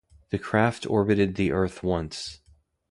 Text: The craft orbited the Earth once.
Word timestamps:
The 0.31 0.39
craft 0.39 0.87
orbited 0.89 1.35
the 1.35 1.51
Earth 1.51 1.83
once. 1.83 2.39